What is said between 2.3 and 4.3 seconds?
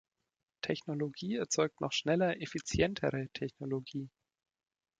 effizientere Technologie.